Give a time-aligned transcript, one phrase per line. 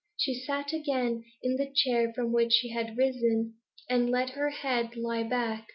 [0.17, 3.53] She sat again in the chair from which she had risen,
[3.87, 5.67] and let her head lie back.